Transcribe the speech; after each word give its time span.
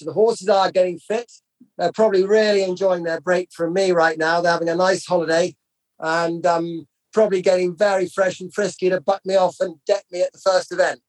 The 0.00 0.12
horses 0.12 0.48
are 0.48 0.72
getting 0.72 0.98
fit. 0.98 1.30
They're 1.78 1.92
probably 1.92 2.24
really 2.24 2.64
enjoying 2.64 3.04
their 3.04 3.20
break 3.20 3.50
from 3.52 3.72
me 3.72 3.92
right 3.92 4.18
now. 4.18 4.40
They're 4.40 4.52
having 4.52 4.68
a 4.68 4.74
nice 4.74 5.06
holiday 5.06 5.54
and 6.00 6.44
um, 6.44 6.88
probably 7.12 7.42
getting 7.42 7.76
very 7.76 8.08
fresh 8.08 8.40
and 8.40 8.52
frisky 8.52 8.90
to 8.90 9.00
buck 9.00 9.20
me 9.24 9.36
off 9.36 9.56
and 9.60 9.76
deck 9.86 10.04
me 10.10 10.22
at 10.22 10.32
the 10.32 10.38
first 10.38 10.72
event. 10.72 11.00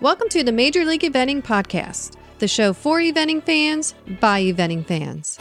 Welcome 0.00 0.28
to 0.28 0.44
the 0.44 0.52
Major 0.52 0.84
League 0.84 1.02
Eventing 1.02 1.42
Podcast, 1.42 2.12
the 2.38 2.46
show 2.46 2.72
for 2.72 3.00
eventing 3.00 3.42
fans 3.42 3.94
by 4.20 4.40
eventing 4.40 4.86
fans. 4.86 5.40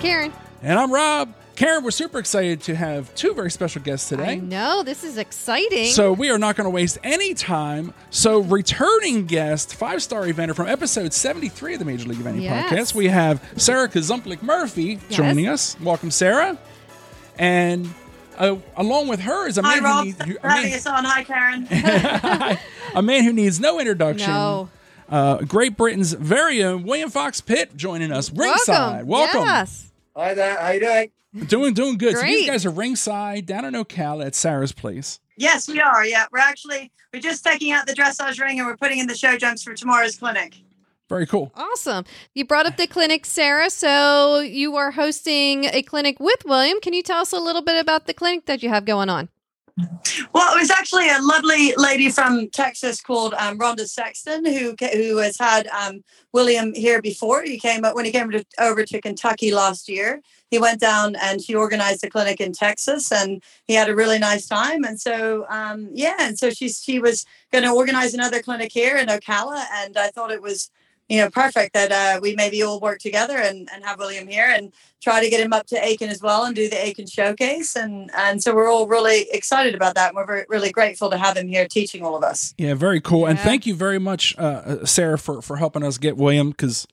Karen. 0.00 0.32
And 0.62 0.78
I'm 0.78 0.92
Rob. 0.92 1.34
Karen, 1.56 1.84
we're 1.84 1.90
super 1.90 2.18
excited 2.18 2.62
to 2.62 2.74
have 2.74 3.14
two 3.14 3.34
very 3.34 3.50
special 3.50 3.82
guests 3.82 4.10
I 4.12 4.16
today. 4.16 4.36
know 4.36 4.82
this 4.82 5.04
is 5.04 5.18
exciting. 5.18 5.86
So 5.86 6.12
we 6.14 6.30
are 6.30 6.38
not 6.38 6.56
going 6.56 6.64
to 6.64 6.70
waste 6.70 6.96
any 7.04 7.34
time. 7.34 7.92
So 8.08 8.38
returning 8.40 9.26
guest, 9.26 9.74
five 9.74 10.02
star 10.02 10.22
eventer 10.22 10.54
from 10.56 10.68
episode 10.68 11.12
73 11.12 11.74
of 11.74 11.78
the 11.80 11.84
Major 11.84 12.08
League 12.08 12.18
Eventing 12.18 12.42
Yes. 12.42 12.70
Podcast, 12.72 12.94
we 12.94 13.08
have 13.08 13.46
Sarah 13.56 13.88
Kozumplik 13.90 14.42
Murphy 14.42 15.00
Yes. 15.08 15.16
joining 15.18 15.48
us. 15.48 15.78
Welcome, 15.80 16.10
Sarah. 16.10 16.56
And 17.38 17.92
uh, 18.38 18.56
along 18.76 19.08
with 19.08 19.20
her 19.20 19.46
is 19.48 19.58
a 19.58 19.62
Hi, 19.62 19.74
man, 19.80 19.84
Rob. 19.84 19.98
who 19.98 20.04
needs, 20.06 20.24
who, 20.24 20.36
a, 20.42 20.48
having 20.48 20.70
man, 20.70 20.78
us 20.78 20.86
on. 20.86 21.04
Hi, 21.04 21.24
Karen. 21.24 22.58
a 22.94 23.02
man 23.02 23.24
who 23.24 23.34
needs 23.34 23.60
no 23.60 23.78
introduction. 23.78 24.30
no. 24.30 24.70
Uh, 25.10 25.38
Great 25.42 25.76
Britain's 25.76 26.12
very 26.12 26.62
own 26.62 26.84
William 26.84 27.10
Fox 27.10 27.40
Pitt 27.40 27.76
joining 27.76 28.12
us 28.12 28.30
ringside. 28.32 29.04
Welcome. 29.06 29.42
Yes. 29.42 29.89
Hi 30.20 30.34
there. 30.34 30.58
How 30.58 30.72
you 30.72 30.80
doing? 30.80 31.10
Doing 31.46 31.72
doing 31.72 31.96
good. 31.96 32.14
So 32.14 32.26
you 32.26 32.46
guys 32.46 32.66
are 32.66 32.70
ringside 32.70 33.46
down 33.46 33.64
in 33.64 33.72
Ocala 33.72 34.26
at 34.26 34.34
Sarah's 34.34 34.70
place. 34.70 35.18
yes, 35.38 35.66
we 35.66 35.80
are. 35.80 36.04
Yeah, 36.04 36.26
we're 36.30 36.40
actually 36.40 36.92
we're 37.14 37.22
just 37.22 37.42
taking 37.42 37.72
out 37.72 37.86
the 37.86 37.94
dressage 37.94 38.38
ring 38.38 38.58
and 38.58 38.68
we're 38.68 38.76
putting 38.76 38.98
in 38.98 39.06
the 39.06 39.14
show 39.14 39.38
jumps 39.38 39.62
for 39.62 39.72
tomorrow's 39.72 40.18
clinic. 40.18 40.56
Very 41.08 41.26
cool. 41.26 41.50
Awesome. 41.54 42.04
You 42.34 42.44
brought 42.44 42.66
up 42.66 42.76
the 42.76 42.86
clinic, 42.86 43.24
Sarah. 43.24 43.70
So 43.70 44.40
you 44.40 44.76
are 44.76 44.90
hosting 44.90 45.64
a 45.64 45.80
clinic 45.80 46.20
with 46.20 46.44
William. 46.44 46.80
Can 46.82 46.92
you 46.92 47.02
tell 47.02 47.22
us 47.22 47.32
a 47.32 47.40
little 47.40 47.62
bit 47.62 47.80
about 47.80 48.06
the 48.06 48.12
clinic 48.12 48.44
that 48.44 48.62
you 48.62 48.68
have 48.68 48.84
going 48.84 49.08
on? 49.08 49.30
Well, 50.32 50.54
it 50.54 50.60
was 50.60 50.70
actually 50.70 51.08
a 51.08 51.18
lovely 51.20 51.74
lady 51.76 52.10
from 52.10 52.48
Texas 52.50 53.00
called 53.00 53.34
um, 53.34 53.58
Rhonda 53.58 53.86
Sexton 53.86 54.44
who 54.44 54.74
who 54.92 55.18
has 55.18 55.36
had 55.38 55.66
um, 55.68 56.02
William 56.32 56.74
here 56.74 57.00
before. 57.00 57.42
He 57.42 57.58
came 57.58 57.84
up 57.84 57.94
when 57.94 58.04
he 58.04 58.12
came 58.12 58.30
to, 58.30 58.44
over 58.58 58.84
to 58.84 59.00
Kentucky 59.00 59.52
last 59.52 59.88
year. 59.88 60.20
He 60.50 60.58
went 60.58 60.80
down 60.80 61.16
and 61.16 61.40
she 61.40 61.54
organized 61.54 62.04
a 62.04 62.10
clinic 62.10 62.40
in 62.40 62.52
Texas, 62.52 63.12
and 63.12 63.42
he 63.66 63.74
had 63.74 63.88
a 63.88 63.94
really 63.94 64.18
nice 64.18 64.46
time. 64.46 64.84
And 64.84 65.00
so, 65.00 65.46
um, 65.48 65.90
yeah, 65.92 66.16
and 66.20 66.38
so 66.38 66.50
she 66.50 66.68
she 66.68 66.98
was 66.98 67.24
going 67.52 67.64
to 67.64 67.72
organize 67.72 68.14
another 68.14 68.42
clinic 68.42 68.72
here 68.72 68.96
in 68.96 69.08
Ocala, 69.08 69.64
and 69.72 69.96
I 69.96 70.08
thought 70.08 70.32
it 70.32 70.42
was 70.42 70.70
you 71.10 71.20
know 71.20 71.28
perfect 71.28 71.74
that 71.74 71.90
uh, 71.90 72.20
we 72.22 72.34
maybe 72.36 72.62
all 72.62 72.80
work 72.80 73.00
together 73.00 73.36
and, 73.36 73.68
and 73.74 73.84
have 73.84 73.98
William 73.98 74.28
here 74.28 74.46
and 74.48 74.72
try 75.02 75.22
to 75.22 75.28
get 75.28 75.40
him 75.40 75.52
up 75.52 75.66
to 75.66 75.84
Aiken 75.84 76.08
as 76.08 76.22
well 76.22 76.44
and 76.44 76.54
do 76.54 76.70
the 76.70 76.82
Aiken 76.82 77.06
showcase. 77.06 77.74
And 77.76 78.10
and 78.16 78.42
so 78.42 78.54
we're 78.54 78.70
all 78.70 78.86
really 78.86 79.26
excited 79.32 79.74
about 79.74 79.96
that. 79.96 80.08
And 80.08 80.16
we're 80.16 80.26
very, 80.26 80.46
really 80.48 80.70
grateful 80.70 81.10
to 81.10 81.18
have 81.18 81.36
him 81.36 81.48
here 81.48 81.66
teaching 81.66 82.04
all 82.04 82.16
of 82.16 82.22
us. 82.22 82.54
Yeah, 82.56 82.74
very 82.74 83.00
cool. 83.00 83.26
And 83.26 83.38
thank 83.38 83.66
you 83.66 83.74
very 83.74 83.98
much, 83.98 84.38
uh, 84.38 84.42
uh, 84.42 84.84
Sarah, 84.86 85.18
for, 85.18 85.42
for 85.42 85.56
helping 85.56 85.82
us 85.82 85.98
get 85.98 86.16
William 86.16 86.50
because 86.50 86.86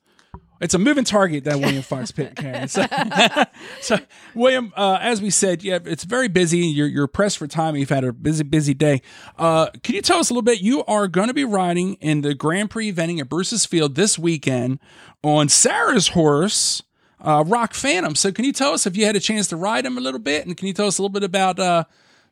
it's 0.60 0.74
a 0.74 0.78
moving 0.78 1.04
target 1.04 1.44
that 1.44 1.58
William 1.60 1.82
Fox 1.82 2.10
Pitt 2.10 2.36
can. 2.36 2.68
So, 2.68 2.86
so 3.80 3.98
William, 4.34 4.72
uh, 4.76 4.98
as 5.00 5.22
we 5.22 5.30
said, 5.30 5.62
yeah, 5.62 5.78
it's 5.84 6.04
very 6.04 6.28
busy. 6.28 6.58
You're, 6.58 6.88
you're 6.88 7.06
pressed 7.06 7.38
for 7.38 7.46
time. 7.46 7.76
You've 7.76 7.88
had 7.88 8.04
a 8.04 8.12
busy, 8.12 8.44
busy 8.44 8.74
day. 8.74 9.02
Uh, 9.36 9.70
can 9.82 9.94
you 9.94 10.02
tell 10.02 10.18
us 10.18 10.30
a 10.30 10.34
little 10.34 10.42
bit? 10.42 10.60
You 10.60 10.84
are 10.84 11.08
going 11.08 11.28
to 11.28 11.34
be 11.34 11.44
riding 11.44 11.94
in 11.94 12.22
the 12.22 12.34
Grand 12.34 12.70
Prix 12.70 12.92
eventing 12.92 13.20
at 13.20 13.28
Bruce's 13.28 13.66
Field 13.66 13.94
this 13.94 14.18
weekend 14.18 14.78
on 15.22 15.48
Sarah's 15.48 16.08
horse. 16.08 16.82
Uh, 17.20 17.42
Rock 17.44 17.74
Phantom. 17.74 18.14
So, 18.14 18.30
can 18.30 18.44
you 18.44 18.52
tell 18.52 18.72
us 18.72 18.86
if 18.86 18.96
you 18.96 19.04
had 19.04 19.16
a 19.16 19.20
chance 19.20 19.48
to 19.48 19.56
ride 19.56 19.84
him 19.84 19.98
a 19.98 20.00
little 20.00 20.20
bit, 20.20 20.46
and 20.46 20.56
can 20.56 20.68
you 20.68 20.72
tell 20.72 20.86
us 20.86 20.98
a 20.98 21.02
little 21.02 21.12
bit 21.12 21.24
about 21.24 21.58
uh, 21.58 21.82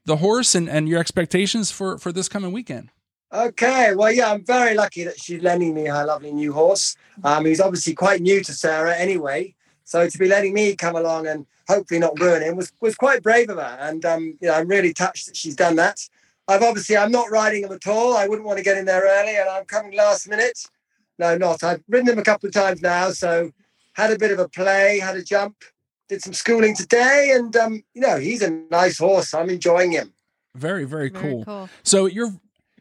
the 0.04 0.18
horse 0.18 0.54
and, 0.54 0.70
and 0.70 0.88
your 0.88 1.00
expectations 1.00 1.72
for 1.72 1.98
for 1.98 2.12
this 2.12 2.28
coming 2.28 2.52
weekend? 2.52 2.90
Okay, 3.36 3.94
well, 3.94 4.10
yeah, 4.10 4.32
I'm 4.32 4.42
very 4.44 4.74
lucky 4.74 5.04
that 5.04 5.20
she's 5.20 5.42
lending 5.42 5.74
me 5.74 5.84
her 5.84 6.06
lovely 6.06 6.32
new 6.32 6.54
horse. 6.54 6.96
Um, 7.22 7.44
he's 7.44 7.60
obviously 7.60 7.92
quite 7.92 8.22
new 8.22 8.42
to 8.42 8.52
Sarah 8.52 8.96
anyway, 8.96 9.54
so 9.84 10.08
to 10.08 10.18
be 10.18 10.26
letting 10.26 10.54
me 10.54 10.74
come 10.74 10.96
along 10.96 11.26
and 11.26 11.44
hopefully 11.68 12.00
not 12.00 12.18
ruin 12.18 12.42
him 12.42 12.56
was 12.56 12.72
was 12.80 12.94
quite 12.94 13.22
brave 13.22 13.50
of 13.50 13.58
her, 13.58 13.76
and 13.80 14.06
um, 14.06 14.38
you 14.40 14.48
know, 14.48 14.54
I'm 14.54 14.68
really 14.68 14.94
touched 14.94 15.26
that 15.26 15.36
she's 15.36 15.54
done 15.54 15.76
that. 15.76 15.98
I've 16.48 16.62
obviously 16.62 16.96
I'm 16.96 17.10
not 17.10 17.30
riding 17.30 17.64
him 17.64 17.72
at 17.72 17.86
all. 17.86 18.16
I 18.16 18.26
wouldn't 18.26 18.46
want 18.46 18.56
to 18.56 18.64
get 18.64 18.78
in 18.78 18.86
there 18.86 19.02
early, 19.02 19.36
and 19.36 19.48
I'm 19.50 19.66
coming 19.66 19.94
last 19.94 20.28
minute. 20.30 20.58
No, 21.18 21.36
not. 21.36 21.62
I've 21.62 21.82
ridden 21.88 22.08
him 22.08 22.18
a 22.18 22.24
couple 22.24 22.46
of 22.46 22.54
times 22.54 22.80
now, 22.80 23.10
so 23.10 23.50
had 23.92 24.12
a 24.12 24.18
bit 24.18 24.30
of 24.30 24.38
a 24.38 24.48
play, 24.48 24.98
had 24.98 25.16
a 25.16 25.22
jump, 25.22 25.56
did 26.08 26.22
some 26.22 26.32
schooling 26.32 26.74
today, 26.74 27.32
and 27.34 27.54
um, 27.54 27.82
you 27.92 28.00
know, 28.00 28.18
he's 28.18 28.40
a 28.40 28.50
nice 28.70 28.96
horse. 28.96 29.34
I'm 29.34 29.50
enjoying 29.50 29.92
him. 29.92 30.14
Very, 30.54 30.84
very 30.84 31.10
Very 31.10 31.22
cool. 31.22 31.44
cool. 31.44 31.68
So 31.82 32.06
you're 32.06 32.32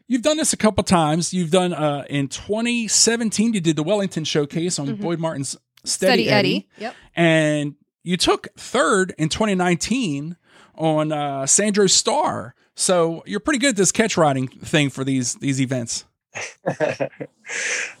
you've 0.08 0.22
done 0.22 0.36
this 0.36 0.52
a 0.52 0.56
couple 0.56 0.82
times. 0.84 1.32
You've 1.34 1.50
done 1.50 1.72
uh 1.72 2.04
in 2.08 2.28
2017 2.28 3.54
you 3.54 3.60
did 3.60 3.76
the 3.76 3.82
Wellington 3.82 4.24
showcase 4.24 4.78
on 4.78 4.86
Mhm. 4.88 5.00
Boyd 5.00 5.18
Martin's 5.18 5.56
Steady, 5.84 6.24
Steady 6.24 6.28
Eddie. 6.30 6.48
Eddie. 6.56 6.68
Yep. 6.78 6.94
and 7.16 7.74
you 8.02 8.16
took 8.16 8.48
third 8.56 9.14
in 9.18 9.28
2019 9.28 10.36
on 10.76 11.12
uh 11.12 11.46
Sandro 11.46 11.86
Star. 11.86 12.54
So 12.74 13.22
you're 13.26 13.40
pretty 13.40 13.58
good 13.58 13.70
at 13.70 13.76
this 13.76 13.90
catch 13.92 14.16
riding 14.16 14.48
thing 14.48 14.90
for 14.90 15.02
these 15.04 15.34
these 15.36 15.60
events. 15.60 16.04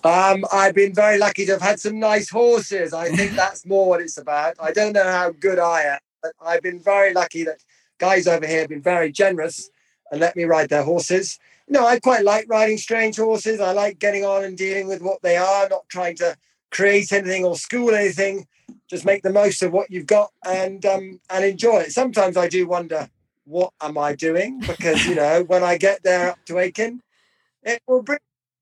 um, 0.04 0.44
I've 0.52 0.74
been 0.74 0.94
very 0.94 1.18
lucky 1.18 1.46
to 1.46 1.52
have 1.52 1.62
had 1.62 1.80
some 1.80 1.98
nice 1.98 2.28
horses. 2.28 2.92
I 2.92 3.08
think 3.10 3.32
that's 3.36 3.66
more 3.66 3.88
what 3.88 4.00
it's 4.00 4.18
about. 4.18 4.54
I 4.60 4.72
don't 4.72 4.92
know 4.92 5.04
how 5.04 5.30
good 5.30 5.58
I 5.58 5.82
am, 5.82 5.98
but 6.22 6.32
I've 6.44 6.62
been 6.62 6.80
very 6.80 7.12
lucky 7.14 7.44
that 7.44 7.58
guys 7.98 8.26
over 8.26 8.46
here 8.46 8.60
have 8.60 8.68
been 8.68 8.82
very 8.82 9.10
generous 9.10 9.70
and 10.10 10.20
let 10.20 10.36
me 10.36 10.44
ride 10.44 10.68
their 10.68 10.84
horses. 10.84 11.38
No, 11.68 11.86
I 11.86 11.98
quite 11.98 12.24
like 12.24 12.46
riding 12.48 12.78
strange 12.78 13.16
horses. 13.16 13.60
I 13.60 13.72
like 13.72 13.98
getting 13.98 14.24
on 14.24 14.44
and 14.44 14.56
dealing 14.56 14.86
with 14.86 15.02
what 15.02 15.22
they 15.22 15.36
are, 15.36 15.68
not 15.68 15.88
trying 15.88 16.16
to 16.16 16.36
create 16.70 17.12
anything 17.12 17.44
or 17.44 17.56
school 17.56 17.94
anything. 17.94 18.46
Just 18.88 19.04
make 19.04 19.22
the 19.22 19.32
most 19.32 19.62
of 19.62 19.72
what 19.72 19.90
you've 19.90 20.06
got 20.06 20.30
and 20.44 20.84
um, 20.86 21.20
and 21.30 21.44
enjoy 21.44 21.78
it. 21.78 21.92
Sometimes 21.92 22.36
I 22.36 22.48
do 22.48 22.68
wonder, 22.68 23.08
what 23.44 23.72
am 23.80 23.98
I 23.98 24.14
doing? 24.14 24.60
Because 24.60 25.06
you 25.06 25.14
know, 25.14 25.42
when 25.44 25.64
I 25.64 25.76
get 25.76 26.02
there 26.02 26.30
up 26.30 26.38
to 26.46 26.58
Aiken, 26.58 27.02
it 27.62 27.82
will 27.86 28.02
bring 28.02 28.18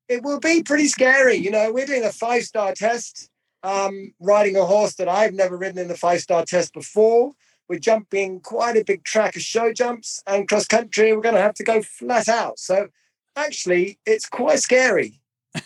it 0.08 0.22
will 0.22 0.40
be 0.40 0.62
pretty 0.62 0.88
scary. 0.88 1.36
You 1.36 1.50
know, 1.50 1.72
we're 1.72 1.86
doing 1.86 2.04
a 2.04 2.12
five 2.12 2.44
star 2.44 2.72
test, 2.74 3.30
um, 3.62 4.14
riding 4.20 4.56
a 4.56 4.64
horse 4.64 4.94
that 4.96 5.08
I've 5.08 5.34
never 5.34 5.56
ridden 5.56 5.78
in 5.78 5.88
the 5.88 5.96
five 5.96 6.20
star 6.20 6.44
test 6.44 6.72
before. 6.72 7.32
We're 7.68 7.78
jumping 7.78 8.40
quite 8.40 8.76
a 8.76 8.84
big 8.84 9.04
track 9.04 9.36
of 9.36 9.42
show 9.42 9.72
jumps 9.72 10.22
and 10.26 10.46
cross 10.48 10.66
country. 10.66 11.14
We're 11.14 11.22
going 11.22 11.34
to 11.34 11.40
have 11.40 11.54
to 11.54 11.64
go 11.64 11.82
flat 11.82 12.28
out. 12.28 12.58
So 12.58 12.88
actually, 13.36 13.98
it's 14.06 14.26
quite 14.28 14.58
scary. 14.60 15.20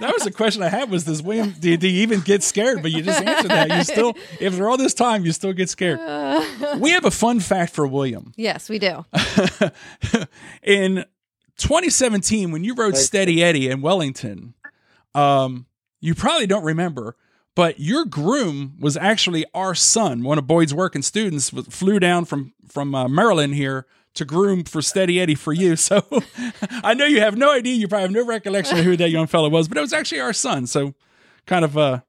That 0.00 0.14
was 0.14 0.22
the 0.22 0.30
question 0.30 0.62
I 0.62 0.68
had 0.68 0.90
was 0.90 1.04
this 1.04 1.20
William 1.20 1.50
do, 1.58 1.76
do 1.76 1.88
you 1.88 2.02
even 2.02 2.20
get 2.20 2.42
scared? 2.42 2.80
But 2.82 2.92
you 2.92 3.02
just 3.02 3.20
answered 3.20 3.50
that. 3.50 3.68
You 3.68 3.82
still 3.82 4.14
after 4.40 4.68
all 4.70 4.76
this 4.76 4.94
time 4.94 5.24
you 5.26 5.32
still 5.32 5.52
get 5.52 5.68
scared. 5.68 5.98
Uh, 6.00 6.44
We 6.78 6.90
have 6.92 7.04
a 7.04 7.10
fun 7.10 7.40
fact 7.40 7.74
for 7.74 7.86
William. 7.86 8.32
yes, 8.36 8.68
we 8.70 8.78
do. 8.78 9.04
in 10.62 11.04
2017 11.58 12.50
when 12.52 12.64
you 12.64 12.74
rode 12.74 12.96
Steady 12.96 13.42
Eddie 13.42 13.68
in 13.68 13.80
Wellington, 13.80 14.54
um, 15.14 15.66
you 16.00 16.14
probably 16.14 16.46
don't 16.46 16.64
remember, 16.64 17.16
but 17.58 17.80
your 17.80 18.04
groom 18.04 18.76
was 18.78 18.96
actually 18.96 19.44
our 19.52 19.74
son. 19.74 20.22
One 20.22 20.38
of 20.38 20.46
Boyd's 20.46 20.72
working 20.72 21.02
students 21.02 21.50
flew 21.50 21.98
down 21.98 22.24
from 22.24 22.52
from 22.68 22.94
uh, 22.94 23.08
Maryland 23.08 23.56
here 23.56 23.84
to 24.14 24.24
groom 24.24 24.62
for 24.62 24.80
Steady 24.80 25.18
Eddie 25.20 25.34
for 25.34 25.52
you. 25.52 25.74
So 25.76 26.04
I 26.84 26.94
know 26.94 27.04
you 27.04 27.18
have 27.18 27.36
no 27.36 27.50
idea. 27.52 27.74
You 27.74 27.88
probably 27.88 28.02
have 28.02 28.12
no 28.12 28.24
recollection 28.24 28.78
of 28.78 28.84
who 28.84 28.96
that 28.98 29.10
young 29.10 29.26
fellow 29.26 29.48
was, 29.48 29.66
but 29.66 29.76
it 29.76 29.80
was 29.80 29.92
actually 29.92 30.20
our 30.20 30.32
son. 30.32 30.68
So 30.68 30.94
kind 31.46 31.64
of 31.64 31.76
a 31.76 32.04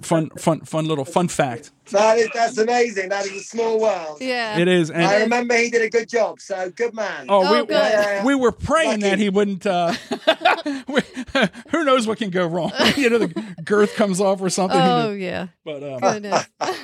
fun, 0.00 0.30
fun, 0.30 0.60
fun 0.60 0.86
little 0.86 1.04
fun 1.04 1.28
fact. 1.28 1.70
That 1.90 2.16
is 2.18 2.28
that's 2.32 2.56
amazing. 2.58 3.10
That 3.10 3.26
is 3.26 3.32
a 3.32 3.40
small 3.40 3.78
world. 3.80 4.18
Yeah. 4.20 4.58
It 4.58 4.68
is. 4.68 4.90
And 4.90 5.02
I 5.04 5.20
remember 5.20 5.56
he 5.56 5.68
did 5.70 5.82
a 5.82 5.90
good 5.90 6.08
job. 6.08 6.40
So 6.40 6.70
good 6.70 6.94
man. 6.94 7.26
Oh, 7.28 7.42
Oh, 7.46 7.52
we, 7.60 7.66
good. 7.66 7.70
Yeah, 7.70 7.90
yeah. 7.90 8.24
we 8.24 8.34
were 8.34 8.52
praying 8.52 9.00
Lucky. 9.00 9.10
that 9.10 9.18
he 9.18 9.28
wouldn't. 9.28 9.66
Uh, 9.66 9.92
we, 10.88 11.00
who 11.70 11.84
knows 11.84 12.06
what 12.06 12.18
can 12.18 12.30
go 12.30 12.46
wrong? 12.46 12.72
you 12.96 13.10
know, 13.10 13.18
the 13.18 13.54
girth 13.64 13.94
comes 13.96 14.20
off 14.20 14.40
or 14.40 14.48
something. 14.50 14.80
Oh 14.80 15.10
yeah. 15.12 15.48
But 15.64 15.82
um, 15.82 16.22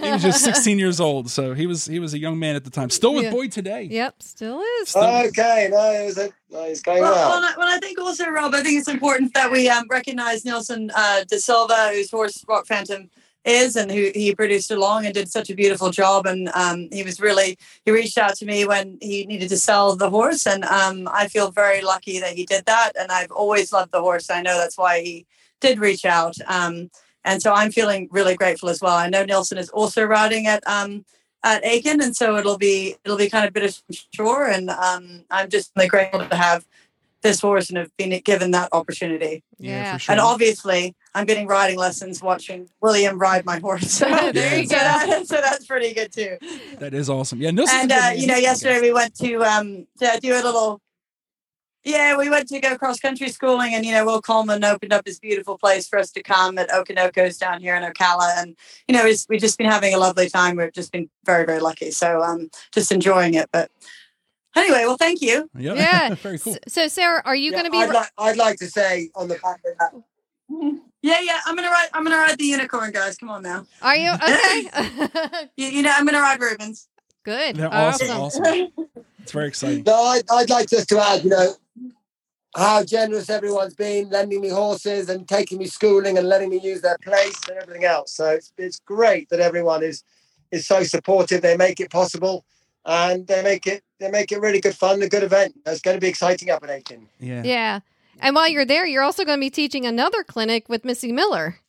he 0.02 0.10
was 0.10 0.22
just 0.22 0.44
16 0.44 0.78
years 0.78 1.00
old, 1.00 1.30
so 1.30 1.54
he 1.54 1.66
was 1.66 1.86
he 1.86 1.98
was 2.00 2.12
a 2.14 2.19
young 2.19 2.38
man 2.38 2.54
at 2.56 2.64
the 2.64 2.70
time. 2.70 2.90
Still 2.90 3.14
with 3.14 3.25
Yeah. 3.25 3.30
Boyd 3.30 3.52
today. 3.52 3.82
yep. 3.84 4.22
Still 4.22 4.60
is. 4.82 4.94
Okay, 4.96 5.69
no, 5.70 5.92
it 5.92 6.04
was 6.06 6.19
a, 6.19 6.30
no, 6.50 6.75
going 6.85 7.03
Well, 7.03 7.12
well. 7.12 7.29
well, 7.31 7.45
I, 7.45 7.55
well, 7.56 7.69
I 7.69 7.79
think 7.79 7.99
also, 7.99 8.29
Rob, 8.29 8.55
I 8.55 8.62
think 8.62 8.79
it's 8.79 8.89
important 8.89 9.35
that 9.35 9.50
we 9.50 9.69
um, 9.69 9.87
recognize 9.91 10.45
Nelson 10.45 10.91
uh, 10.95 11.25
De 11.25 11.39
Silva, 11.39 11.91
whose 11.93 12.11
horse 12.11 12.45
Rock 12.49 12.67
Phantom 12.67 13.11
is, 13.45 13.77
and 13.77 13.91
who 13.91 14.11
he 14.15 14.35
produced 14.35 14.71
along 14.71 15.05
and 15.05 15.15
did 15.15 15.31
such 15.31 15.50
a 15.50 15.55
beautiful 15.55 15.91
job. 15.91 16.27
And 16.27 16.49
um, 16.55 16.89
he 16.91 17.03
was 17.03 17.21
really, 17.21 17.59
he 17.85 17.91
reached 17.91 18.19
out 18.19 18.35
to 18.37 18.47
me 18.47 18.67
when 18.67 18.99
he 19.00 19.25
needed 19.27 19.49
to 19.50 19.59
sell 19.59 19.97
the 19.97 20.11
horse. 20.11 20.47
And 20.47 20.65
um, 20.65 21.09
I 21.12 21.29
feel 21.29 21.50
very 21.50 21.83
lucky 21.83 22.19
that 22.21 22.35
he 22.35 22.45
did 22.45 22.65
that. 22.67 22.93
And 22.99 23.11
I've 23.11 23.31
always 23.31 23.73
loved 23.73 23.93
the 23.93 24.00
horse. 24.00 24.31
I 24.31 24.43
know 24.43 24.59
that's 24.59 24.79
why 24.79 25.00
he 25.00 25.27
did 25.61 25.79
reach 25.79 26.05
out. 26.05 26.37
Um, 26.47 26.91
and 27.25 27.43
so 27.43 27.53
I'm 27.53 27.71
feeling 27.71 28.09
really 28.11 28.37
grateful 28.37 28.69
as 28.69 28.81
well. 28.81 28.97
I 28.97 29.09
know 29.09 29.25
Nelson 29.25 29.59
is 29.59 29.69
also 29.71 30.05
riding 30.05 30.47
at 30.47 30.67
um, 30.67 31.05
at 31.44 31.64
Aiken, 31.64 32.00
and 32.02 32.17
so 32.17 32.37
it'll 32.37 32.58
be 32.58 32.96
it'll 33.05 33.19
be 33.19 33.31
kind 33.31 33.46
of 33.46 33.52
bittersweet. 33.52 34.06
Sure, 34.14 34.46
and 34.49 34.70
um, 34.70 35.25
I'm 35.31 35.49
just 35.49 35.73
really 35.76 35.88
grateful 35.88 36.26
to 36.26 36.35
have 36.37 36.67
this 37.23 37.40
horse 37.40 37.69
and 37.69 37.79
have 37.79 37.90
been 37.96 38.20
given 38.20 38.52
that 38.52 38.69
opportunity. 38.73 39.43
Yeah. 39.58 39.94
for 39.94 39.99
sure. 39.99 40.12
And 40.12 40.20
obviously, 40.20 40.94
I'm 41.14 41.26
getting 41.26 41.46
riding 41.49 41.76
lessons 41.76 42.23
watching 42.23 42.69
William 42.81 43.19
ride 43.19 43.44
my 43.44 43.58
horse. 43.58 43.99
There 44.32 44.58
you 44.61 44.67
so, 44.67 44.76
go. 44.76 44.81
that- 44.82 45.26
so 45.26 45.37
that's 45.37 45.67
pretty 45.67 45.94
good 45.94 46.12
too. 46.12 46.37
that 46.79 46.94
is 46.94 47.11
awesome. 47.11 47.40
Yeah, 47.40 47.50
Nelson's 47.50 47.82
and 47.82 47.93
uh, 47.93 48.11
you 48.14 48.26
know, 48.26 48.37
yesterday 48.37 48.81
we 48.81 48.93
went 48.93 49.14
to 49.17 49.43
um 49.43 49.87
to 50.00 50.19
do 50.20 50.35
a 50.35 50.43
little. 50.43 50.81
Yeah, 51.84 52.16
we 52.16 52.28
went 52.28 52.48
to 52.48 52.60
go 52.60 52.76
cross 52.76 52.98
country 53.00 53.28
schooling, 53.28 53.75
and 53.75 53.84
you 53.86 53.92
know, 53.92 54.04
Will 54.04 54.20
Coleman 54.20 54.64
opened 54.64 54.92
up 54.92 55.04
this 55.04 55.19
beautiful 55.19 55.56
place 55.56 55.88
for 55.88 55.98
us 55.98 56.10
to 56.12 56.22
come 56.22 56.58
at 56.58 56.69
Okanoko's 56.70 57.38
down 57.38 57.60
here 57.60 57.76
in 57.76 57.82
Ocala, 57.82 58.36
and 58.38 58.56
you 58.88 58.94
know, 58.94 59.04
we've 59.28 59.40
just 59.40 59.56
been 59.58 59.70
having 59.70 59.94
a 59.94 59.98
lovely 59.98 60.28
time. 60.28 60.56
We've 60.56 60.72
just 60.72 60.92
been 60.92 61.08
very, 61.25 61.46
very 61.46 61.60
lucky. 61.60 61.90
So, 61.92 62.22
um, 62.22 62.50
just 62.72 62.90
enjoying 62.92 63.34
it. 63.34 63.48
But 63.52 63.70
anyway, 64.56 64.82
well, 64.86 64.96
thank 64.96 65.22
you. 65.22 65.48
Yeah, 65.56 65.75
Yeah. 65.75 66.14
very 66.22 66.38
cool. 66.38 66.56
So 66.66 66.88
Sarah, 66.88 67.22
are 67.25 67.36
you 67.36 67.52
Yeah, 67.52 67.56
going 67.58 67.64
to 67.66 67.70
be? 67.70 67.78
I'd, 67.78 67.90
like, 67.90 68.10
I'd 68.19 68.36
like 68.36 68.58
to 68.58 68.69
say 68.69 69.10
on 69.14 69.28
the 69.28 69.36
back 69.36 69.60
of 69.64 69.78
that. 69.78 70.82
Yeah, 71.00 71.20
yeah, 71.20 71.38
I'm 71.46 71.54
gonna 71.54 71.70
ride. 71.70 71.88
I'm 71.92 72.02
gonna 72.02 72.16
ride 72.16 72.38
the 72.38 72.44
unicorn, 72.44 72.90
guys. 72.90 73.16
Come 73.16 73.28
on 73.30 73.42
now. 73.42 73.66
Are 73.82 73.96
you 73.96 74.12
okay? 74.14 75.48
You, 75.56 75.69
you 75.69 75.82
know, 75.82 75.92
I'm 75.94 76.04
gonna 76.04 76.20
ride 76.20 76.40
Rubens. 76.40 76.88
Good. 77.25 77.56
They're 77.56 77.72
awesome. 77.72 78.10
Awesome. 78.20 78.69
It's 79.22 79.32
very 79.32 79.48
exciting. 79.48 79.84
No, 79.84 79.94
I'd, 79.94 80.22
I'd 80.30 80.50
like 80.50 80.69
just 80.69 80.88
to 80.88 80.98
add, 80.98 81.22
you 81.22 81.30
know, 81.30 81.52
how 82.56 82.83
generous 82.85 83.31
everyone's 83.31 83.75
been, 83.75 84.09
lending 84.09 84.41
me 84.41 84.49
horses 84.49 85.09
and 85.09 85.29
taking 85.29 85.59
me 85.59 85.67
schooling 85.67 86.19
and 86.19 86.29
letting 86.29 86.50
me 86.50 86.61
use 86.61 86.81
their 86.81 86.97
place 87.03 87.39
and 87.49 87.59
everything 87.59 87.85
else. 87.85 88.12
So 88.12 88.31
it's, 88.31 88.53
it's 88.56 88.81
great 88.81 89.29
that 89.31 89.41
everyone 89.41 89.83
is 89.83 90.03
is 90.50 90.67
so 90.67 90.83
supportive. 90.83 91.43
They 91.43 91.56
make 91.56 91.79
it 91.79 91.91
possible, 91.91 92.45
and 92.85 93.27
they 93.27 93.43
make 93.43 93.67
it 93.67 93.83
they 94.00 94.11
make 94.11 94.33
it 94.33 94.41
really 94.41 94.61
good 94.61 94.75
fun, 94.75 95.03
a 95.03 95.09
good 95.09 95.23
event. 95.23 95.55
It's 95.67 95.81
going 95.81 95.97
to 95.97 96.00
be 96.00 96.09
exciting 96.09 96.50
up 96.50 96.62
at 96.65 96.71
Aiken. 96.71 97.09
Yeah. 97.21 97.43
Yeah. 97.45 97.81
And 98.21 98.35
while 98.35 98.49
you're 98.49 98.65
there, 98.65 98.87
you're 98.87 99.03
also 99.03 99.25
going 99.25 99.39
to 99.39 99.41
be 99.41 99.50
teaching 99.50 99.87
another 99.87 100.25
clinic 100.25 100.69
with 100.69 100.85
Missy 100.85 101.12
Miller 101.12 101.61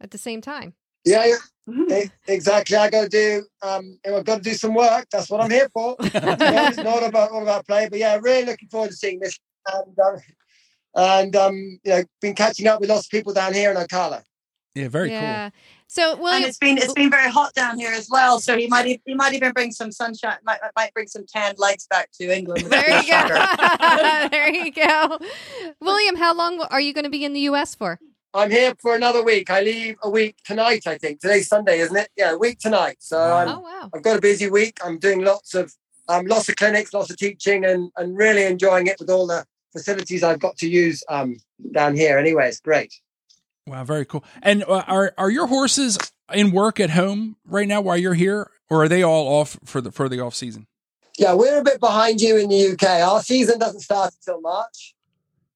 at 0.00 0.10
the 0.10 0.18
same 0.18 0.40
time. 0.40 0.74
Yeah, 1.04 1.26
yeah, 1.66 2.04
e- 2.04 2.10
exactly. 2.28 2.76
I 2.76 2.90
got 2.90 3.02
to 3.02 3.08
do 3.08 3.44
um, 3.62 3.98
I've 4.06 4.24
got 4.24 4.36
to 4.36 4.42
do 4.42 4.54
some 4.54 4.74
work. 4.74 5.06
That's 5.10 5.30
what 5.30 5.40
I'm 5.40 5.50
here 5.50 5.68
for. 5.72 5.96
yeah, 6.14 6.68
it's 6.68 6.78
not 6.78 7.02
about 7.02 7.30
all 7.30 7.42
about 7.42 7.66
play, 7.66 7.88
but 7.88 7.98
yeah, 7.98 8.18
really 8.20 8.44
looking 8.44 8.68
forward 8.68 8.90
to 8.90 8.96
seeing 8.96 9.20
this. 9.20 9.38
And 9.72 9.98
um, 9.98 10.16
and 10.94 11.36
um, 11.36 11.54
you 11.84 11.90
know, 11.92 12.04
been 12.20 12.34
catching 12.34 12.66
up 12.66 12.80
with 12.80 12.90
lots 12.90 13.06
of 13.06 13.10
people 13.10 13.32
down 13.32 13.54
here 13.54 13.70
in 13.70 13.76
Ocala. 13.76 14.22
Yeah, 14.74 14.88
very 14.88 15.10
cool. 15.10 15.18
yeah. 15.18 15.50
So, 15.86 16.12
and 16.12 16.22
William, 16.22 16.48
it's 16.48 16.56
been 16.58 16.78
it's 16.78 16.94
been 16.94 17.10
very 17.10 17.30
hot 17.30 17.52
down 17.54 17.78
here 17.78 17.92
as 17.92 18.08
well. 18.10 18.40
So 18.40 18.56
he 18.56 18.66
might 18.66 19.00
he 19.04 19.14
might 19.14 19.34
even 19.34 19.52
bring 19.52 19.70
some 19.72 19.92
sunshine. 19.92 20.38
Might 20.44 20.60
might 20.74 20.94
bring 20.94 21.06
some 21.06 21.26
tanned 21.26 21.58
legs 21.58 21.86
back 21.88 22.08
to 22.20 22.34
England. 22.34 22.64
there 22.66 23.02
you 23.02 23.10
go. 23.28 24.28
there 24.30 24.48
you 24.54 24.72
go. 24.72 25.18
William, 25.80 26.16
how 26.16 26.34
long 26.34 26.60
are 26.70 26.80
you 26.80 26.94
going 26.94 27.04
to 27.04 27.10
be 27.10 27.24
in 27.24 27.34
the 27.34 27.40
U.S. 27.40 27.74
for? 27.74 27.98
I'm 28.34 28.50
here 28.50 28.72
for 28.80 28.94
another 28.96 29.22
week. 29.22 29.50
I 29.50 29.60
leave 29.60 29.96
a 30.02 30.08
week 30.08 30.36
tonight. 30.46 30.86
I 30.86 30.96
think 30.96 31.20
today's 31.20 31.48
Sunday, 31.48 31.80
isn't 31.80 31.94
it? 31.96 32.08
Yeah, 32.16 32.32
a 32.32 32.38
week 32.38 32.58
tonight. 32.58 32.96
So 33.00 33.18
I'm, 33.20 33.48
Oh, 33.48 33.60
wow. 33.60 33.90
I've 33.94 34.02
got 34.02 34.16
a 34.16 34.22
busy 34.22 34.48
week. 34.48 34.78
I'm 34.82 34.98
doing 34.98 35.22
lots 35.22 35.54
of 35.54 35.74
um, 36.08 36.24
lots 36.26 36.48
of 36.48 36.56
clinics, 36.56 36.94
lots 36.94 37.10
of 37.10 37.18
teaching, 37.18 37.66
and 37.66 37.90
and 37.98 38.16
really 38.16 38.44
enjoying 38.44 38.86
it 38.86 38.96
with 38.98 39.10
all 39.10 39.26
the 39.26 39.44
facilities 39.72 40.22
I've 40.22 40.40
got 40.40 40.56
to 40.58 40.68
use 40.68 41.02
um, 41.08 41.36
down 41.72 41.96
here. 41.96 42.18
Anyway, 42.18 42.48
it's 42.48 42.60
great. 42.60 42.94
Wow, 43.66 43.84
very 43.84 44.04
cool. 44.04 44.24
And 44.42 44.64
uh, 44.64 44.84
are 44.86 45.14
are 45.16 45.30
your 45.30 45.46
horses 45.46 45.98
in 46.32 46.50
work 46.50 46.80
at 46.80 46.90
home 46.90 47.36
right 47.44 47.68
now 47.68 47.80
while 47.80 47.96
you're 47.96 48.14
here, 48.14 48.50
or 48.68 48.84
are 48.84 48.88
they 48.88 49.02
all 49.02 49.28
off 49.28 49.58
for 49.64 49.80
the 49.80 49.92
for 49.92 50.08
the 50.08 50.20
off 50.20 50.34
season? 50.34 50.66
Yeah, 51.18 51.34
we're 51.34 51.60
a 51.60 51.64
bit 51.64 51.78
behind 51.78 52.20
you 52.20 52.36
in 52.38 52.48
the 52.48 52.72
UK. 52.72 52.84
Our 53.06 53.20
season 53.20 53.58
doesn't 53.58 53.80
start 53.80 54.14
until 54.14 54.40
March. 54.40 54.94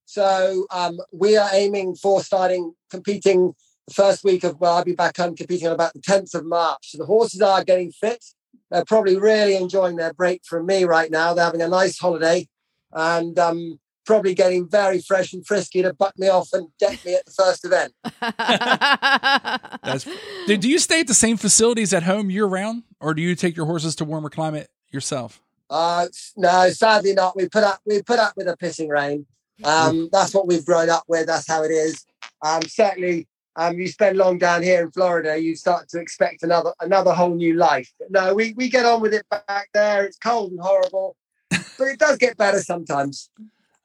So 0.04 0.66
um, 0.70 0.98
we 1.12 1.36
are 1.36 1.48
aiming 1.52 1.96
for 1.96 2.22
starting 2.22 2.74
competing 2.90 3.54
the 3.88 3.94
first 3.94 4.22
week 4.22 4.44
of, 4.44 4.60
well, 4.60 4.76
I'll 4.76 4.84
be 4.84 4.94
back 4.94 5.16
home 5.16 5.34
competing 5.34 5.66
on 5.66 5.74
about 5.74 5.94
the 5.94 6.00
10th 6.00 6.34
of 6.34 6.44
March. 6.44 6.90
So 6.90 6.98
the 6.98 7.06
horses 7.06 7.42
are 7.42 7.64
getting 7.64 7.90
fit. 7.90 8.24
They're 8.70 8.84
probably 8.84 9.16
really 9.16 9.56
enjoying 9.56 9.96
their 9.96 10.12
break 10.12 10.42
from 10.44 10.66
me 10.66 10.84
right 10.84 11.10
now. 11.10 11.34
They're 11.34 11.44
having 11.44 11.62
a 11.62 11.68
nice 11.68 11.98
holiday 11.98 12.48
and 12.92 13.38
um, 13.38 13.78
probably 14.06 14.35
getting 14.35 14.69
very 14.69 15.00
fresh 15.00 15.32
and 15.32 15.47
frisky 15.47 15.82
to 15.82 15.93
buck 15.93 16.19
me 16.19 16.29
off 16.29 16.49
and 16.53 16.69
deck 16.79 17.05
me 17.05 17.14
at 17.14 17.26
the 17.26 17.32
first 17.32 17.64
event. 17.64 17.93
That's 19.82 20.06
do, 20.47 20.56
do 20.56 20.69
you 20.69 20.79
stay 20.79 21.00
at 21.00 21.06
the 21.06 21.14
same 21.14 21.37
facilities 21.37 21.93
at 21.93 22.05
home 22.05 22.31
year 22.31 22.47
round, 22.47 22.85
or 23.00 23.12
do 23.12 23.23
you 23.23 23.35
take 23.35 23.56
your 23.56 23.67
horses 23.67 23.94
to 23.97 24.05
warmer 24.05 24.31
climate 24.31 24.69
yourself? 24.91 25.43
Uh, 25.69 26.06
no, 26.37 26.70
sadly 26.70 27.12
not. 27.12 27.37
We 27.37 27.49
put 27.49 27.64
up 27.64 27.81
we 27.85 28.03
put 28.03 28.19
up 28.19 28.35
with 28.37 28.49
a 28.49 28.56
pissing 28.56 28.88
rain. 28.88 29.26
Um, 29.64 30.09
that's 30.12 30.35
what 30.35 30.47
we've 30.47 30.64
grown 30.64 30.91
up 30.91 31.05
with. 31.09 31.26
That's 31.26 31.49
how 31.49 31.62
it 31.64 31.70
is. 31.70 32.05
Um, 32.43 32.62
certainly, 32.62 33.26
um, 33.56 33.79
you 33.79 33.88
spend 33.88 34.19
long 34.19 34.38
down 34.38 34.62
here 34.62 34.82
in 34.82 34.91
Florida, 34.91 35.38
you 35.38 35.56
start 35.56 35.88
to 35.88 35.99
expect 35.99 36.43
another 36.43 36.73
another 36.81 37.12
whole 37.12 37.35
new 37.35 37.55
life. 37.55 37.91
But 37.99 38.11
no, 38.11 38.35
we 38.35 38.52
we 38.56 38.69
get 38.69 38.85
on 38.85 39.00
with 39.00 39.14
it 39.14 39.26
back 39.31 39.69
there. 39.73 40.05
It's 40.05 40.19
cold 40.19 40.52
and 40.52 40.61
horrible, 40.61 41.17
but 41.50 41.88
it 41.88 41.99
does 41.99 42.19
get 42.19 42.37
better 42.37 42.61
sometimes. 42.61 43.31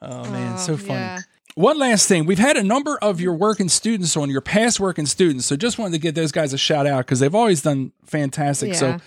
Oh 0.01 0.29
man, 0.31 0.53
Oh, 0.55 0.57
so 0.57 0.77
funny. 0.77 0.99
yeah. 0.99 1.19
One 1.55 1.77
last 1.77 2.07
thing, 2.07 2.25
we've 2.25 2.39
had 2.39 2.55
a 2.55 2.63
number 2.63 2.97
of 3.01 3.19
your 3.19 3.33
working 3.33 3.67
students 3.67 4.15
on, 4.15 4.29
your 4.29 4.39
past 4.41 4.79
working 4.79 5.05
students. 5.05 5.45
So 5.45 5.57
just 5.57 5.77
wanted 5.77 5.91
to 5.93 5.99
give 5.99 6.15
those 6.15 6.31
guys 6.31 6.53
a 6.53 6.57
shout 6.57 6.87
out 6.87 6.99
because 7.05 7.19
they've 7.19 7.35
always 7.35 7.61
done 7.61 7.91
fantastic. 8.05 8.69
Yeah. 8.69 8.75
So 8.75 8.97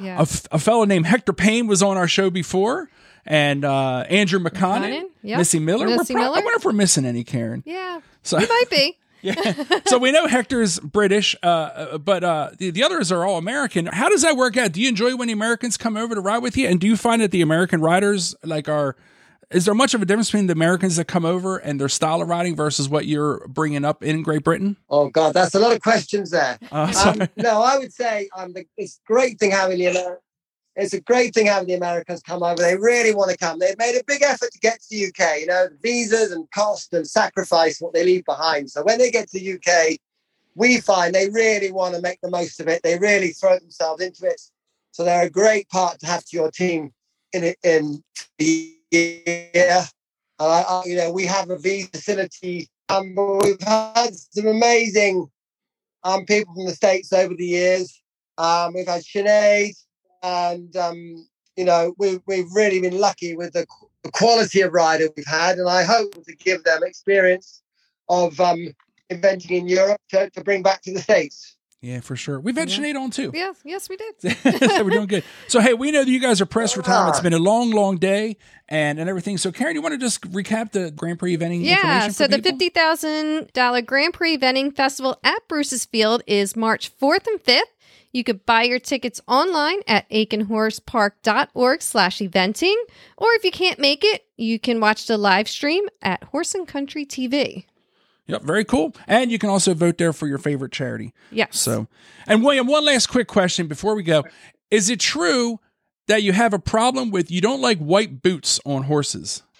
Yeah. 0.00 0.18
a, 0.18 0.22
f- 0.22 0.46
a 0.52 0.58
fellow 0.58 0.84
named 0.84 1.06
Hector 1.06 1.32
Payne 1.32 1.66
was 1.66 1.82
on 1.82 1.96
our 1.96 2.06
show 2.06 2.28
before, 2.28 2.90
and 3.24 3.64
uh, 3.64 4.04
Andrew 4.10 4.38
McConnon, 4.38 4.82
McConnon, 4.82 5.04
yep. 5.22 5.38
Missy 5.38 5.58
Miller. 5.58 5.86
Missy 5.86 6.12
prob- 6.12 6.26
I 6.26 6.28
wonder 6.40 6.52
if 6.56 6.64
we're 6.64 6.72
missing 6.72 7.06
any, 7.06 7.24
Karen. 7.24 7.62
yeah. 7.64 8.00
So 8.22 8.38
You 8.38 8.48
might 8.48 8.70
be. 8.70 8.98
yeah. 9.24 9.54
so 9.86 9.96
we 9.96 10.12
know 10.12 10.26
Hector's 10.26 10.78
British, 10.80 11.34
uh, 11.42 11.46
uh, 11.46 11.98
but 11.98 12.22
uh, 12.22 12.50
the, 12.58 12.68
the 12.70 12.82
others 12.82 13.10
are 13.10 13.24
all 13.24 13.38
American. 13.38 13.86
How 13.86 14.10
does 14.10 14.20
that 14.20 14.36
work 14.36 14.58
out? 14.58 14.72
Do 14.72 14.82
you 14.82 14.90
enjoy 14.90 15.16
when 15.16 15.28
the 15.28 15.32
Americans 15.32 15.78
come 15.78 15.96
over 15.96 16.14
to 16.14 16.20
ride 16.20 16.40
with 16.42 16.58
you? 16.58 16.68
And 16.68 16.78
do 16.78 16.86
you 16.86 16.98
find 16.98 17.22
that 17.22 17.30
the 17.30 17.40
American 17.40 17.80
riders 17.80 18.34
like 18.44 18.68
are? 18.68 18.94
Is 19.54 19.66
there 19.66 19.74
much 19.74 19.94
of 19.94 20.02
a 20.02 20.04
difference 20.04 20.30
between 20.30 20.48
the 20.48 20.52
Americans 20.52 20.96
that 20.96 21.04
come 21.04 21.24
over 21.24 21.58
and 21.58 21.80
their 21.80 21.88
style 21.88 22.20
of 22.20 22.28
riding 22.28 22.56
versus 22.56 22.88
what 22.88 23.06
you're 23.06 23.46
bringing 23.46 23.84
up 23.84 24.02
in 24.02 24.24
Great 24.24 24.42
Britain? 24.42 24.76
Oh 24.90 25.08
God, 25.10 25.32
that's 25.32 25.54
a 25.54 25.60
lot 25.60 25.72
of 25.72 25.80
questions 25.80 26.30
there. 26.30 26.58
Uh. 26.72 26.92
Um, 27.06 27.28
no, 27.36 27.62
I 27.62 27.78
would 27.78 27.92
say 27.92 28.28
um, 28.36 28.52
the, 28.52 28.64
it's 28.76 28.98
a 28.98 29.06
great 29.06 29.38
thing 29.38 29.52
having 29.52 29.78
the 29.78 29.86
Amer- 29.86 30.20
it's 30.74 30.92
a 30.92 31.00
great 31.00 31.32
thing 31.32 31.46
having 31.46 31.68
the 31.68 31.74
Americans 31.74 32.20
come 32.20 32.42
over. 32.42 32.60
They 32.60 32.76
really 32.76 33.14
want 33.14 33.30
to 33.30 33.36
come. 33.36 33.60
They've 33.60 33.78
made 33.78 33.96
a 33.96 34.02
big 34.04 34.22
effort 34.22 34.50
to 34.50 34.58
get 34.58 34.80
to 34.80 34.88
the 34.90 35.06
UK. 35.06 35.40
You 35.40 35.46
know, 35.46 35.68
visas 35.80 36.32
and 36.32 36.50
cost 36.50 36.92
and 36.92 37.06
sacrifice 37.06 37.80
what 37.80 37.94
they 37.94 38.04
leave 38.04 38.24
behind. 38.24 38.70
So 38.70 38.82
when 38.82 38.98
they 38.98 39.12
get 39.12 39.28
to 39.30 39.38
the 39.38 39.54
UK, 39.54 39.98
we 40.56 40.80
find 40.80 41.14
they 41.14 41.30
really 41.30 41.70
want 41.70 41.94
to 41.94 42.00
make 42.00 42.20
the 42.22 42.30
most 42.30 42.58
of 42.58 42.66
it. 42.66 42.82
They 42.82 42.98
really 42.98 43.28
throw 43.28 43.56
themselves 43.58 44.02
into 44.02 44.26
it. 44.26 44.40
So 44.90 45.04
they're 45.04 45.26
a 45.26 45.30
great 45.30 45.68
part 45.68 46.00
to 46.00 46.06
have 46.06 46.24
to 46.24 46.36
your 46.36 46.50
team 46.50 46.92
in 47.32 47.44
it 47.44 47.58
in 47.62 48.02
the 48.38 48.74
And 48.94 49.88
I, 50.38 50.82
you 50.84 50.96
know, 50.96 51.12
we 51.12 51.26
have 51.26 51.50
a 51.50 51.58
visa 51.58 51.88
facility. 51.88 52.68
Um, 52.88 53.14
we've 53.42 53.60
had 53.60 54.14
some 54.14 54.46
amazing 54.46 55.28
um, 56.02 56.24
people 56.26 56.54
from 56.54 56.66
the 56.66 56.74
States 56.74 57.12
over 57.12 57.34
the 57.34 57.46
years. 57.46 58.02
Um, 58.36 58.74
we've 58.74 58.86
had 58.86 59.02
Sinead, 59.02 59.74
and 60.22 60.76
um, 60.76 61.26
you 61.56 61.64
know, 61.64 61.94
we've, 61.98 62.20
we've 62.26 62.50
really 62.52 62.80
been 62.80 62.98
lucky 62.98 63.36
with 63.36 63.52
the, 63.52 63.66
the 64.02 64.10
quality 64.10 64.60
of 64.60 64.72
rider 64.72 65.08
we've 65.16 65.26
had. 65.26 65.58
And 65.58 65.68
I 65.68 65.84
hope 65.84 66.12
to 66.24 66.36
give 66.36 66.64
them 66.64 66.82
experience 66.82 67.62
of 68.08 68.38
um, 68.40 68.74
eventing 69.10 69.52
in 69.52 69.68
Europe 69.68 70.00
to, 70.10 70.30
to 70.30 70.42
bring 70.42 70.62
back 70.62 70.82
to 70.82 70.92
the 70.92 71.00
States. 71.00 71.53
Yeah, 71.84 72.00
for 72.00 72.16
sure. 72.16 72.40
We've 72.40 72.56
had 72.56 72.68
Sinead 72.68 72.98
on 72.98 73.10
too. 73.10 73.30
Yes, 73.34 73.58
yes, 73.62 73.90
we 73.90 73.98
did. 73.98 74.38
so 74.62 74.82
we're 74.84 74.88
doing 74.88 75.06
good. 75.06 75.22
So 75.48 75.60
hey, 75.60 75.74
we 75.74 75.90
know 75.90 76.02
that 76.02 76.10
you 76.10 76.18
guys 76.18 76.40
are 76.40 76.46
pressed 76.46 76.74
for 76.74 76.80
time. 76.80 77.10
It's 77.10 77.18
ah. 77.18 77.22
been 77.22 77.34
a 77.34 77.38
long, 77.38 77.72
long 77.72 77.98
day 77.98 78.38
and 78.70 78.98
and 78.98 79.06
everything. 79.06 79.36
So 79.36 79.52
Karen, 79.52 79.74
you 79.74 79.82
want 79.82 79.92
to 79.92 79.98
just 79.98 80.22
recap 80.32 80.72
the 80.72 80.90
Grand 80.92 81.18
Prix 81.18 81.36
eventing? 81.36 81.62
Yeah, 81.62 81.76
information 81.76 82.12
so 82.12 82.24
for 82.24 82.30
the 82.30 82.36
people? 82.38 82.52
fifty 82.52 82.68
thousand 82.70 83.52
dollar 83.52 83.82
Grand 83.82 84.14
Prix 84.14 84.38
Eventing 84.38 84.74
Festival 84.74 85.18
at 85.22 85.46
Bruce's 85.46 85.84
Field 85.84 86.22
is 86.26 86.56
March 86.56 86.88
fourth 86.88 87.26
and 87.26 87.38
fifth. 87.38 87.68
You 88.12 88.24
could 88.24 88.46
buy 88.46 88.62
your 88.62 88.78
tickets 88.78 89.20
online 89.28 89.80
at 89.86 90.08
aikenhorsepark.org 90.08 91.82
slash 91.82 92.18
eventing, 92.18 92.76
or 93.18 93.28
if 93.32 93.44
you 93.44 93.50
can't 93.50 93.78
make 93.78 94.04
it, 94.04 94.24
you 94.38 94.58
can 94.58 94.80
watch 94.80 95.06
the 95.06 95.18
live 95.18 95.48
stream 95.50 95.84
at 96.00 96.22
Horse 96.24 96.54
and 96.54 96.66
Country 96.66 97.04
TV. 97.04 97.66
Yep, 98.26 98.42
very 98.42 98.64
cool. 98.64 98.94
And 99.06 99.30
you 99.30 99.38
can 99.38 99.50
also 99.50 99.74
vote 99.74 99.98
there 99.98 100.12
for 100.12 100.26
your 100.26 100.38
favorite 100.38 100.72
charity. 100.72 101.12
Yes. 101.30 101.58
So, 101.58 101.88
and 102.26 102.42
William, 102.42 102.66
one 102.66 102.84
last 102.84 103.08
quick 103.08 103.28
question 103.28 103.66
before 103.66 103.94
we 103.94 104.02
go: 104.02 104.24
Is 104.70 104.88
it 104.88 105.00
true 105.00 105.60
that 106.06 106.22
you 106.22 106.32
have 106.32 106.54
a 106.54 106.58
problem 106.58 107.10
with 107.10 107.30
you 107.30 107.40
don't 107.40 107.60
like 107.60 107.78
white 107.78 108.22
boots 108.22 108.60
on 108.64 108.84
horses? 108.84 109.42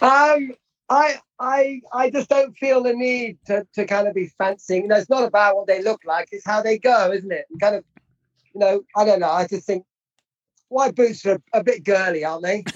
Um, 0.00 0.52
I, 0.88 1.16
I, 1.38 1.80
I 1.92 2.10
just 2.10 2.28
don't 2.28 2.56
feel 2.58 2.82
the 2.82 2.92
need 2.92 3.38
to, 3.46 3.66
to 3.74 3.86
kind 3.86 4.08
of 4.08 4.14
be 4.14 4.26
fancying. 4.38 4.82
You 4.82 4.88
know, 4.88 4.96
it's 4.96 5.08
not 5.08 5.24
about 5.24 5.56
what 5.56 5.66
they 5.66 5.82
look 5.82 6.00
like; 6.04 6.28
it's 6.32 6.44
how 6.44 6.60
they 6.60 6.78
go, 6.78 7.12
isn't 7.12 7.30
it? 7.30 7.46
And 7.50 7.60
kind 7.60 7.76
of, 7.76 7.84
you 8.52 8.58
know, 8.58 8.82
I 8.96 9.04
don't 9.04 9.20
know. 9.20 9.30
I 9.30 9.46
just 9.46 9.66
think 9.66 9.84
white 10.68 10.94
boots 10.94 11.24
are 11.26 11.40
a 11.52 11.62
bit 11.62 11.84
girly, 11.84 12.24
aren't 12.24 12.42
they? 12.42 12.64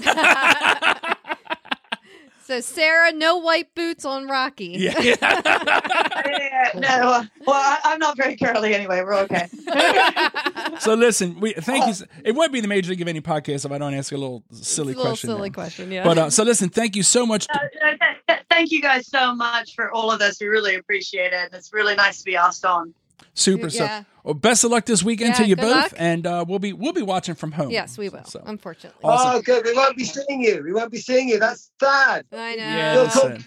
so 2.47 2.61
Sarah, 2.61 3.13
no 3.13 3.39
white 3.39 3.75
boots 3.75 4.05
on 4.05 4.29
Rocky. 4.29 4.77
Yeah. 4.79 5.17
Yeah, 6.27 6.71
no, 6.75 7.25
well, 7.47 7.55
I, 7.55 7.79
I'm 7.85 7.99
not 7.99 8.17
very 8.17 8.37
curly 8.37 8.75
anyway. 8.75 9.03
We're 9.03 9.15
okay. 9.21 9.47
so 10.81 10.95
listen, 10.95 11.39
we 11.39 11.53
thank 11.53 11.87
you. 11.87 12.07
It 12.25 12.35
wouldn't 12.35 12.53
be 12.53 12.61
the 12.61 12.69
Major 12.69 12.91
League 12.91 13.01
Eventing 13.05 13.23
podcast 13.23 13.65
if 13.65 13.73
I 13.73 13.79
don't 13.79 13.95
ask 13.95 14.11
a 14.13 14.17
little 14.17 14.43
silly 14.53 14.93
a 14.95 14.97
little 14.97 15.11
question. 15.11 15.29
silly 15.29 15.49
there. 15.49 15.55
question, 15.55 15.93
yeah. 15.93 16.05
But 16.05 16.19
uh, 16.19 16.31
so 16.31 16.43
listen, 16.45 16.69
thank 16.71 16.97
you 16.97 17.03
so 17.03 17.27
much. 17.27 17.47
Uh, 17.51 17.59
th- 17.81 17.99
th- 18.29 18.41
Thank 18.51 18.71
you 18.71 18.81
guys 18.81 19.07
so 19.07 19.35
much 19.35 19.75
for 19.75 19.93
all 19.93 20.11
of 20.11 20.19
this. 20.19 20.39
We 20.41 20.47
really 20.47 20.77
appreciate 20.77 21.33
it. 21.35 21.41
And 21.45 21.53
it's 21.55 21.75
really 21.75 21.95
nice 21.95 22.19
to 22.21 22.25
be 22.25 22.37
asked 22.37 22.65
on. 22.65 22.95
Super. 23.35 23.69
Yeah. 23.69 24.01
So, 24.01 24.07
well, 24.25 24.35
best 24.35 24.65
of 24.65 24.71
luck 24.71 24.87
this 24.87 25.03
weekend 25.03 25.35
to 25.37 25.47
you 25.47 25.57
both, 25.57 25.77
luck. 25.77 25.93
and 25.97 26.27
uh, 26.27 26.45
we'll 26.49 26.59
be 26.59 26.73
we'll 26.73 26.93
be 26.93 27.03
watching 27.03 27.35
from 27.35 27.53
home. 27.53 27.71
yes, 27.71 27.97
we 27.99 28.09
will. 28.09 28.25
So, 28.25 28.43
Unfortunately, 28.45 28.99
Awesome. 29.05 29.31
Oh, 29.37 29.43
good. 29.43 29.65
We 29.65 29.75
won't 29.75 29.97
be 29.97 30.05
seeing 30.05 30.43
you. 30.43 30.63
We 30.65 30.73
won't 30.73 30.91
be 30.91 30.99
seeing 30.99 31.29
you. 31.29 31.39
That's 31.39 31.71
sad. 31.81 32.25
I 32.33 32.57
know. 32.57 32.63
Yeah, 32.63 32.95
You'll 32.95 33.07
talk- 33.09 33.41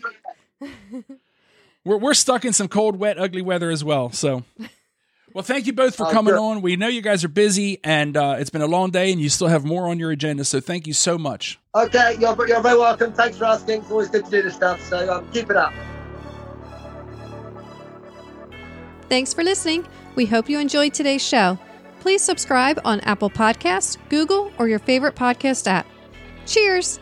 we're 1.86 1.98
we're 1.98 2.14
stuck 2.14 2.46
in 2.46 2.54
some 2.54 2.68
cold, 2.68 2.98
wet, 2.98 3.18
ugly 3.20 3.42
weather 3.42 3.72
as 3.72 3.84
well. 3.84 4.10
So, 4.12 4.44
well, 5.34 5.44
thank 5.44 5.68
you 5.68 5.74
both 5.74 5.96
for 5.96 6.08
Oh, 6.08 6.12
coming 6.12 6.34
good. 6.34 6.40
on. 6.42 6.62
We 6.62 6.76
know 6.76 6.88
you 6.88 7.02
guys 7.02 7.24
are 7.24 7.30
busy, 7.30 7.80
and 7.84 8.16
uh, 8.16 8.36
it's 8.40 8.50
been 8.50 8.62
a 8.62 8.68
long 8.68 8.92
day, 8.92 9.12
and 9.12 9.20
you 9.20 9.30
still 9.30 9.48
have 9.48 9.66
more 9.66 9.88
on 9.88 10.00
your 10.00 10.12
agenda. 10.12 10.44
So, 10.46 10.60
thank 10.60 10.88
you 10.88 10.94
so 10.94 11.18
much. 11.18 11.60
Okay, 11.76 12.16
you're, 12.20 12.48
you're 12.48 12.62
very 12.62 12.78
welcome. 12.78 13.12
Thanks 13.14 13.38
for 13.38 13.46
asking. 13.46 13.82
It's 13.82 13.92
always 13.92 14.10
good 14.10 14.26
to 14.26 14.32
do 14.32 14.42
this 14.44 14.56
stuff. 14.56 14.82
So 14.82 15.12
um, 15.14 15.28
keep 15.32 15.50
it 15.50 15.56
up. 15.58 15.74
Thanks 19.10 19.34
for 19.34 19.44
listening. 19.44 19.86
We 20.16 20.25
hope 20.25 20.50
you 20.50 20.60
enjoyed 20.60 20.94
today's 20.94 21.25
show. 21.25 21.58
Please 22.00 22.24
subscribe 22.24 22.80
on 22.86 23.00
Apple 23.01 23.30
Podcasts, 23.30 23.98
Google, 24.10 24.51
or 24.58 24.68
your 24.68 24.80
favorite 24.80 25.16
podcast 25.16 25.68
app. 25.68 25.88
Cheers! 26.46 27.00